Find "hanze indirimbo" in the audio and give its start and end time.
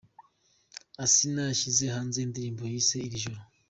1.95-2.61